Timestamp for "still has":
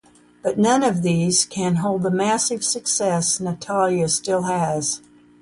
4.09-4.99